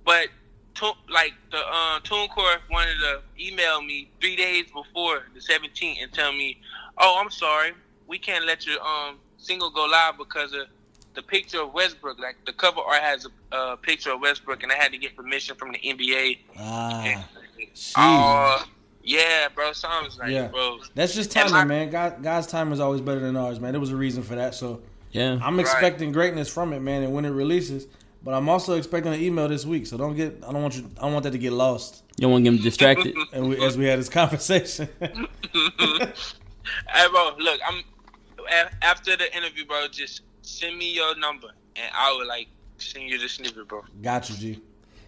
but 0.05 0.27
to, 0.75 0.91
like 1.09 1.33
the 1.51 1.57
uh, 1.57 1.99
TuneCore 2.01 2.57
wanted 2.71 2.95
to 2.99 3.21
email 3.39 3.81
me 3.81 4.09
three 4.21 4.35
days 4.35 4.65
before 4.71 5.23
the 5.33 5.41
seventeenth 5.41 5.99
and 6.01 6.11
tell 6.13 6.31
me, 6.31 6.57
"Oh, 6.97 7.17
I'm 7.19 7.29
sorry, 7.31 7.71
we 8.07 8.17
can't 8.19 8.45
let 8.45 8.65
your 8.65 8.81
um 8.81 9.17
single 9.38 9.69
go 9.69 9.85
live 9.85 10.17
because 10.17 10.53
of 10.53 10.67
the 11.15 11.21
picture 11.23 11.61
of 11.61 11.73
Westbrook. 11.73 12.19
Like 12.19 12.38
the 12.45 12.53
cover 12.53 12.79
art 12.81 13.01
has 13.01 13.25
a 13.51 13.55
uh, 13.55 13.75
picture 13.77 14.11
of 14.11 14.21
Westbrook, 14.21 14.63
and 14.63 14.71
I 14.71 14.75
had 14.75 14.91
to 14.91 14.97
get 14.97 15.15
permission 15.15 15.55
from 15.55 15.71
the 15.73 15.79
NBA." 15.79 16.39
Ah, 16.57 17.25
Oh, 17.97 18.63
yeah, 19.03 19.47
bro. 19.53 19.73
So 19.73 19.88
I 19.89 20.01
was 20.03 20.17
like, 20.17 20.31
Yeah. 20.31 20.47
bro. 20.47 20.79
that's 20.95 21.13
just 21.15 21.35
And 21.35 21.49
timing, 21.49 21.53
my- 21.53 21.63
man. 21.65 21.89
God, 21.89 22.21
God's 22.23 22.47
time 22.47 22.71
is 22.71 22.79
always 22.79 23.01
better 23.01 23.19
than 23.19 23.35
ours, 23.35 23.59
man. 23.59 23.71
There 23.73 23.79
was 23.79 23.91
a 23.91 23.95
reason 23.95 24.23
for 24.23 24.35
that, 24.35 24.55
so 24.55 24.81
Yeah. 25.11 25.39
I'm 25.41 25.59
expecting 25.59 26.11
greatness 26.11 26.47
from 26.51 26.73
it, 26.73 26.79
man. 26.81 27.03
And 27.03 27.13
when 27.13 27.25
it 27.25 27.29
releases, 27.31 27.88
but 28.23 28.33
I'm 28.33 28.49
also 28.49 28.77
expecting 28.77 29.13
an 29.13 29.21
email 29.21 29.47
this 29.47 29.65
week. 29.65 29.88
So 29.88 29.97
don't 29.97 30.15
get. 30.15 30.43
I 30.47 30.51
don't 30.51 30.61
want 30.61 30.75
you. 30.75 30.89
I 30.97 31.01
don't 31.03 31.13
want 31.13 31.23
that 31.23 31.31
to 31.31 31.38
get 31.38 31.53
lost. 31.53 32.03
You 32.17 32.23
don't 32.23 32.31
want 32.31 32.45
to 32.45 32.51
get 32.51 32.57
him 32.57 32.63
distracted. 32.63 33.15
And 33.33 33.49
we, 33.49 33.63
as 33.65 33.77
we 33.77 33.85
had 33.85 33.99
this 33.99 34.09
conversation, 34.09 34.89
Hey, 34.99 35.09
bro, 37.09 37.31
look, 37.39 37.59
I'm 37.67 37.83
after 38.81 39.15
the 39.15 39.35
interview, 39.35 39.65
bro. 39.65 39.88
Just 39.88 40.21
send 40.41 40.77
me 40.77 40.93
your 40.93 41.17
number, 41.17 41.47
and 41.75 41.91
I 41.93 42.11
will 42.11 42.27
like 42.27 42.47
send 42.77 43.09
you 43.09 43.17
the 43.17 43.29
snippet, 43.29 43.67
bro. 43.67 43.83
got 44.01 44.29
you, 44.29 44.35
G. 44.35 44.61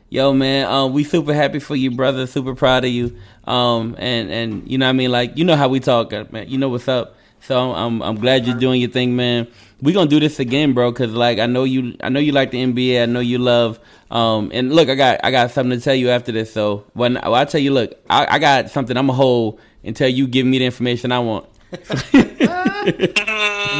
Yo, 0.09 0.33
man, 0.33 0.67
um, 0.67 0.91
we 0.91 1.05
super 1.05 1.33
happy 1.33 1.59
for 1.59 1.75
you, 1.75 1.89
brother. 1.91 2.27
Super 2.27 2.53
proud 2.53 2.83
of 2.83 2.91
you. 2.91 3.17
Um, 3.45 3.95
and 3.97 4.29
and 4.29 4.69
you 4.69 4.77
know, 4.77 4.85
what 4.85 4.89
I 4.89 4.93
mean, 4.93 5.11
like 5.11 5.37
you 5.37 5.45
know 5.45 5.55
how 5.55 5.69
we 5.69 5.79
talk, 5.79 6.13
uh, 6.13 6.25
man. 6.31 6.49
You 6.49 6.57
know 6.57 6.69
what's 6.69 6.87
up. 6.87 7.15
So 7.41 7.73
I'm 7.73 8.01
I'm 8.01 8.15
glad 8.15 8.45
you're 8.45 8.57
doing 8.57 8.81
your 8.81 8.89
thing, 8.89 9.15
man. 9.15 9.47
We 9.81 9.93
gonna 9.93 10.09
do 10.09 10.19
this 10.19 10.39
again, 10.39 10.73
bro. 10.73 10.91
Cause 10.91 11.11
like 11.11 11.39
I 11.39 11.47
know 11.47 11.63
you, 11.63 11.95
I 12.01 12.09
know 12.09 12.19
you 12.19 12.31
like 12.31 12.51
the 12.51 12.63
NBA. 12.63 13.01
I 13.01 13.05
know 13.07 13.19
you 13.19 13.39
love. 13.39 13.79
Um, 14.11 14.51
and 14.53 14.73
look, 14.73 14.89
I 14.89 14.95
got 14.95 15.19
I 15.23 15.31
got 15.31 15.51
something 15.51 15.77
to 15.77 15.83
tell 15.83 15.95
you 15.95 16.09
after 16.09 16.31
this. 16.31 16.53
So 16.53 16.85
when 16.93 17.15
well, 17.15 17.33
I 17.33 17.45
tell 17.45 17.59
you, 17.59 17.73
look, 17.73 17.99
I, 18.09 18.35
I 18.35 18.39
got 18.39 18.69
something. 18.69 18.95
I'm 18.95 19.09
a 19.09 19.13
hold 19.13 19.59
until 19.83 20.07
you 20.07 20.27
give 20.27 20.45
me 20.45 20.59
the 20.59 20.65
information 20.65 21.11
I 21.11 21.19
want. 21.19 21.47
And 21.71 21.81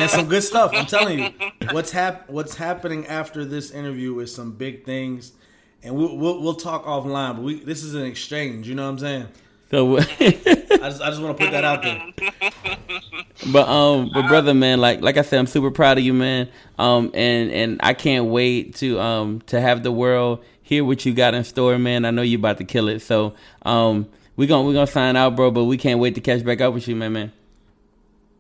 that's 0.02 0.14
some 0.14 0.28
good 0.28 0.44
stuff. 0.44 0.72
I'm 0.74 0.88
telling 0.88 1.20
you, 1.20 1.30
what's 1.72 1.92
hap- 1.92 2.30
what's 2.30 2.56
happening 2.56 3.06
after 3.08 3.46
this 3.46 3.70
interview 3.70 4.18
is 4.20 4.34
some 4.34 4.54
big 4.54 4.86
things, 4.86 5.34
and 5.84 5.96
we'll 5.96 6.18
we'll, 6.18 6.42
we'll 6.42 6.56
talk 6.56 6.86
offline. 6.86 7.36
But 7.36 7.44
we 7.44 7.64
this 7.64 7.84
is 7.84 7.94
an 7.94 8.06
exchange. 8.06 8.68
You 8.68 8.76
know 8.76 8.92
what 8.92 9.04
I'm 9.04 9.28
saying? 9.28 9.28
So. 9.70 10.00
I 10.82 10.90
just 10.90 11.02
I 11.02 11.10
just 11.10 11.22
want 11.22 11.38
to 11.38 11.44
put 11.44 11.52
that 11.52 11.64
out 11.64 11.84
there. 11.84 12.32
But 13.52 13.68
um, 13.68 14.12
but 14.14 14.28
brother, 14.28 14.54
man, 14.54 14.80
like 14.80 15.02
like 15.02 15.18
I 15.18 15.24
said, 15.24 15.40
I'm 15.40 15.48
super 15.48 15.72
proud 15.72 15.98
of 15.98 16.04
you, 16.04 16.14
man. 16.14 16.48
Um, 16.78 17.10
and 17.16 17.52
and 17.52 17.80
I 17.82 17.96
can't 17.96 18.26
wait 18.26 18.76
to 18.76 19.00
um 19.00 19.42
to 19.48 19.60
have 19.60 19.82
the 19.82 19.92
world 19.92 20.44
hear 20.72 20.86
what 20.86 21.06
you 21.06 21.14
got 21.14 21.34
in 21.34 21.44
store, 21.44 21.78
man. 21.78 22.06
I 22.06 22.12
know 22.12 22.22
you're 22.22 22.40
about 22.40 22.58
to 22.60 22.64
kill 22.64 22.88
it. 22.88 23.02
So 23.02 23.34
um, 23.64 24.08
we 24.38 24.48
gonna 24.48 24.66
we 24.66 24.74
gonna 24.74 24.88
sign 24.88 25.18
out, 25.18 25.36
bro. 25.36 25.52
But 25.52 25.66
we 25.66 25.76
can't 25.78 26.00
wait 26.00 26.16
to 26.16 26.22
catch 26.22 26.46
back 26.46 26.62
up 26.62 26.74
with 26.74 26.88
you, 26.88 26.96
man, 26.96 27.12
man. 27.12 27.32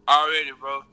Already, 0.07 0.51
bro. 0.57 0.83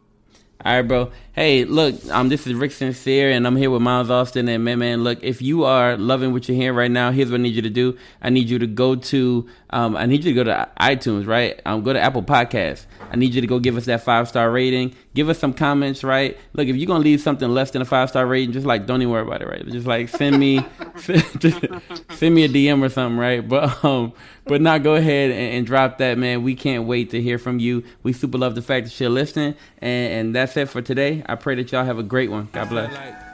All 0.65 0.75
right, 0.75 0.83
bro. 0.83 1.13
Hey, 1.35 1.65
look, 1.65 1.95
um, 2.11 2.31
this 2.31 2.45
is 2.45 2.53
Rick 2.53 2.73
Sincere, 2.73 3.31
and 3.31 3.47
I'm 3.47 3.55
here 3.55 3.71
with 3.71 3.81
Miles 3.81 4.11
Austin. 4.11 4.49
And 4.49 4.65
man, 4.65 4.81
man, 4.81 5.05
look, 5.05 5.23
if 5.23 5.41
you 5.41 5.63
are 5.63 5.97
loving 5.97 6.33
what 6.33 6.49
you're 6.49 6.57
hearing 6.57 6.77
right 6.77 6.91
now, 6.91 7.13
here's 7.13 7.31
what 7.31 7.39
I 7.39 7.43
need 7.45 7.55
you 7.55 7.63
to 7.63 7.71
do. 7.71 7.97
I 8.21 8.31
need 8.31 8.51
you 8.51 8.59
to 8.59 8.67
go 8.67 8.97
to, 8.97 9.49
um, 9.71 9.97
I 9.97 10.07
need 10.07 10.25
you 10.25 10.35
to 10.35 10.35
go 10.35 10.43
to 10.43 10.69
iTunes, 10.81 11.29
right? 11.29 11.63
Um, 11.65 11.85
go 11.85 11.93
to 11.93 12.01
Apple 12.01 12.25
Podcasts. 12.25 12.87
I 13.13 13.15
need 13.15 13.35
you 13.35 13.41
to 13.41 13.47
go 13.47 13.61
give 13.61 13.77
us 13.77 13.85
that 13.85 14.03
five 14.03 14.27
star 14.27 14.51
rating. 14.51 14.97
Give 15.15 15.29
us 15.29 15.39
some 15.39 15.55
comments, 15.55 16.03
right? 16.03 16.37
Look, 16.55 16.67
if 16.67 16.75
you're 16.75 16.89
gonna 16.89 17.05
leave 17.05 17.21
something 17.21 17.49
less 17.49 17.71
than 17.71 17.81
a 17.81 17.85
five 17.85 18.09
star 18.09 18.27
rating, 18.27 18.53
just 18.53 18.67
like 18.67 18.85
don't 18.87 19.01
even 19.01 19.13
worry 19.13 19.23
about 19.23 19.43
it, 19.43 19.49
right? 19.49 19.65
Just 19.65 19.87
like 19.87 20.09
send 20.09 20.41
me, 20.41 20.67
just 21.39 21.65
send 22.11 22.35
me 22.35 22.45
a 22.45 22.49
DM 22.49 22.83
or 22.83 22.89
something, 22.89 23.17
right? 23.17 23.49
But 23.49 23.85
um, 23.85 24.13
but 24.49 24.61
now 24.61 24.79
go 24.79 24.95
ahead 24.95 25.31
and, 25.31 25.55
and 25.57 25.67
drop 25.67 25.99
that, 25.99 26.19
man. 26.19 26.43
We 26.43 26.55
can't 26.55 26.85
wait 26.85 27.11
to 27.11 27.21
hear 27.21 27.39
from 27.39 27.59
you. 27.59 27.85
We 28.03 28.13
super 28.13 28.39
love 28.39 28.55
the 28.55 28.63
fact 28.63 28.87
that 28.87 28.99
you're 28.99 29.11
listening, 29.11 29.55
and, 29.81 30.13
and 30.13 30.35
that's 30.35 30.57
it 30.57 30.69
for 30.69 30.83
today. 30.83 31.23
I 31.27 31.35
pray 31.35 31.55
that 31.57 31.71
y'all 31.71 31.85
have 31.85 31.99
a 31.99 32.03
great 32.03 32.31
one. 32.31 32.49
God 32.53 32.69
bless. 32.69 32.93
Like 32.93 33.29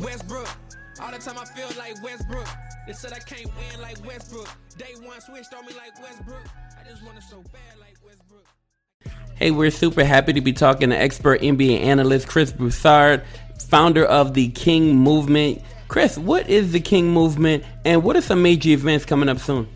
Westbrook. 0.00 0.48
All 1.00 1.10
the 1.10 1.18
time 1.18 1.36
I 1.38 1.44
feel 1.44 1.68
like 1.78 2.02
Westbrook. 2.02 2.46
They 2.86 2.92
said 2.92 3.12
I 3.12 3.18
can't 3.18 3.46
win 3.46 3.82
like 3.82 4.04
Westbrook. 4.06 4.48
Day 4.78 4.94
one 5.02 5.20
switched 5.20 5.52
on 5.54 5.66
me 5.66 5.72
like 5.74 6.00
Westbrook. 6.02 6.42
I 6.80 6.88
just 6.88 7.04
want 7.04 7.18
it 7.18 7.24
so 7.24 7.36
bad 7.52 7.78
like 7.78 7.96
Westbrook. 8.04 8.44
Hey, 9.34 9.50
we're 9.50 9.70
super 9.70 10.04
happy 10.04 10.32
to 10.32 10.40
be 10.40 10.52
talking 10.52 10.90
to 10.90 10.96
expert 10.96 11.42
NBA 11.42 11.80
analyst 11.80 12.28
Chris 12.28 12.50
Broussard, 12.50 13.24
founder 13.68 14.04
of 14.04 14.34
the 14.34 14.48
King 14.48 14.96
Movement. 14.96 15.62
Chris, 15.88 16.18
what 16.18 16.48
is 16.48 16.72
the 16.72 16.80
King 16.80 17.12
Movement, 17.12 17.64
and 17.84 18.02
what 18.02 18.16
are 18.16 18.20
some 18.20 18.42
major 18.42 18.70
events 18.70 19.04
coming 19.04 19.28
up 19.28 19.38
soon? 19.38 19.68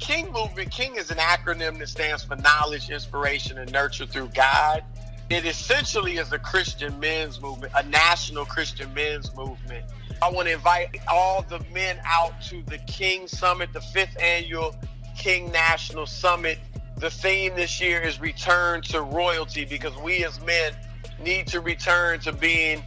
King 0.00 0.32
Movement, 0.32 0.70
King 0.70 0.96
is 0.96 1.10
an 1.10 1.18
acronym 1.18 1.78
that 1.78 1.88
stands 1.88 2.24
for 2.24 2.34
knowledge, 2.36 2.90
inspiration, 2.90 3.58
and 3.58 3.70
nurture 3.70 4.06
through 4.06 4.30
God. 4.34 4.82
It 5.28 5.44
essentially 5.44 6.16
is 6.16 6.32
a 6.32 6.38
Christian 6.38 6.98
men's 6.98 7.40
movement, 7.40 7.72
a 7.76 7.84
national 7.84 8.46
Christian 8.46 8.92
men's 8.94 9.34
movement. 9.36 9.84
I 10.22 10.30
want 10.30 10.48
to 10.48 10.54
invite 10.54 10.96
all 11.06 11.42
the 11.42 11.60
men 11.72 12.00
out 12.04 12.40
to 12.48 12.62
the 12.62 12.78
King 12.78 13.28
Summit, 13.28 13.72
the 13.72 13.80
fifth 13.80 14.18
annual 14.20 14.74
King 15.16 15.52
National 15.52 16.06
Summit. 16.06 16.58
The 16.96 17.10
theme 17.10 17.54
this 17.54 17.80
year 17.80 18.00
is 18.00 18.20
return 18.20 18.82
to 18.82 19.02
royalty 19.02 19.64
because 19.64 19.96
we 19.98 20.24
as 20.24 20.40
men 20.44 20.72
need 21.22 21.46
to 21.48 21.60
return 21.60 22.20
to 22.20 22.32
being 22.32 22.82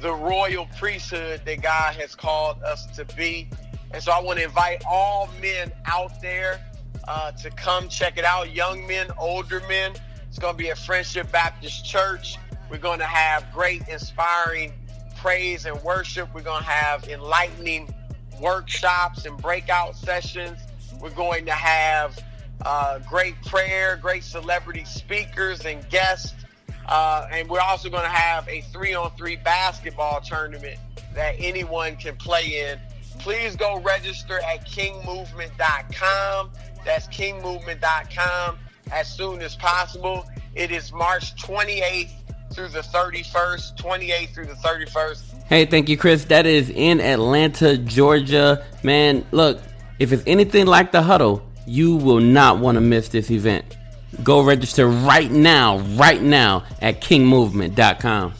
the 0.00 0.14
royal 0.14 0.66
priesthood 0.78 1.40
that 1.44 1.62
God 1.62 1.96
has 1.96 2.14
called 2.14 2.62
us 2.62 2.86
to 2.96 3.04
be. 3.16 3.48
And 3.90 4.02
so 4.02 4.12
I 4.12 4.20
want 4.20 4.38
to 4.38 4.44
invite 4.44 4.82
all 4.88 5.28
men 5.40 5.72
out 5.86 6.20
there 6.20 6.60
uh, 7.06 7.32
to 7.32 7.50
come 7.50 7.88
check 7.88 8.18
it 8.18 8.24
out. 8.24 8.54
Young 8.54 8.86
men, 8.86 9.06
older 9.18 9.60
men. 9.68 9.92
It's 10.28 10.38
going 10.38 10.54
to 10.54 10.58
be 10.58 10.70
at 10.70 10.78
Friendship 10.78 11.32
Baptist 11.32 11.84
Church. 11.84 12.36
We're 12.70 12.78
going 12.78 12.98
to 12.98 13.06
have 13.06 13.50
great, 13.52 13.88
inspiring 13.88 14.72
praise 15.16 15.66
and 15.66 15.80
worship. 15.82 16.28
We're 16.34 16.42
going 16.42 16.62
to 16.62 16.68
have 16.68 17.08
enlightening 17.08 17.92
workshops 18.40 19.24
and 19.24 19.36
breakout 19.38 19.96
sessions. 19.96 20.58
We're 21.00 21.10
going 21.10 21.46
to 21.46 21.52
have 21.52 22.22
uh, 22.64 22.98
great 23.00 23.42
prayer, 23.44 23.96
great 23.96 24.22
celebrity 24.22 24.84
speakers 24.84 25.64
and 25.64 25.88
guests. 25.88 26.34
Uh, 26.86 27.26
and 27.30 27.48
we're 27.48 27.60
also 27.60 27.90
going 27.90 28.04
to 28.04 28.08
have 28.08 28.48
a 28.48 28.62
three 28.72 28.94
on 28.94 29.10
three 29.16 29.36
basketball 29.36 30.20
tournament 30.20 30.78
that 31.14 31.34
anyone 31.38 31.96
can 31.96 32.16
play 32.16 32.70
in. 32.70 32.78
Please 33.18 33.56
go 33.56 33.80
register 33.80 34.38
at 34.40 34.66
kingmovement.com. 34.66 36.50
That's 36.84 37.08
kingmovement.com 37.08 38.58
as 38.92 39.12
soon 39.12 39.42
as 39.42 39.56
possible. 39.56 40.26
It 40.54 40.70
is 40.70 40.92
March 40.92 41.34
28th 41.36 42.10
through 42.52 42.68
the 42.68 42.80
31st, 42.80 43.76
28th 43.76 44.34
through 44.34 44.46
the 44.46 44.54
31st. 44.54 45.44
Hey, 45.46 45.66
thank 45.66 45.88
you, 45.88 45.96
Chris. 45.96 46.24
That 46.26 46.46
is 46.46 46.70
in 46.70 47.00
Atlanta, 47.00 47.76
Georgia. 47.78 48.64
Man, 48.82 49.24
look, 49.32 49.60
if 49.98 50.12
it's 50.12 50.22
anything 50.26 50.66
like 50.66 50.92
the 50.92 51.02
huddle, 51.02 51.42
you 51.66 51.96
will 51.96 52.20
not 52.20 52.58
want 52.58 52.76
to 52.76 52.80
miss 52.80 53.08
this 53.08 53.30
event. 53.30 53.76
Go 54.22 54.42
register 54.42 54.88
right 54.88 55.30
now, 55.30 55.78
right 55.96 56.22
now 56.22 56.64
at 56.80 57.00
kingmovement.com. 57.00 58.34